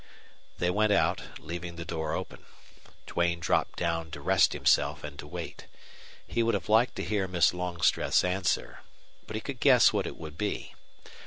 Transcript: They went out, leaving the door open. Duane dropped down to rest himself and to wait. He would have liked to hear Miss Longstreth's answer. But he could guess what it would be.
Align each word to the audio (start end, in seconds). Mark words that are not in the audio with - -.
They 0.57 0.71
went 0.71 0.91
out, 0.91 1.21
leaving 1.37 1.75
the 1.75 1.85
door 1.85 2.13
open. 2.13 2.47
Duane 3.05 3.39
dropped 3.39 3.77
down 3.77 4.09
to 4.09 4.19
rest 4.19 4.51
himself 4.53 5.03
and 5.03 5.19
to 5.19 5.27
wait. 5.27 5.67
He 6.25 6.41
would 6.41 6.55
have 6.55 6.69
liked 6.69 6.95
to 6.95 7.03
hear 7.03 7.27
Miss 7.27 7.53
Longstreth's 7.53 8.23
answer. 8.23 8.79
But 9.27 9.35
he 9.35 9.41
could 9.41 9.59
guess 9.59 9.93
what 9.93 10.07
it 10.07 10.17
would 10.17 10.39
be. 10.39 10.73